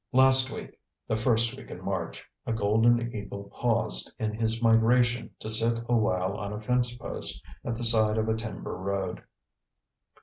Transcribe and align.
Last 0.13 0.49
week 0.49 0.79
the 1.07 1.15
first 1.15 1.55
week 1.55 1.69
in 1.69 1.79
March 1.85 2.27
a 2.47 2.53
golden 2.53 3.15
eagle 3.15 3.51
paused 3.53 4.11
in 4.17 4.33
his 4.33 4.59
migration 4.59 5.29
to 5.41 5.47
sit 5.47 5.77
awhile 5.87 6.37
on 6.37 6.51
a 6.51 6.59
fence 6.59 6.95
post 6.97 7.43
at 7.63 7.77
the 7.77 7.83
side 7.83 8.17
of 8.17 8.27
a 8.27 8.33
timber 8.35 8.75
road. 8.75 9.21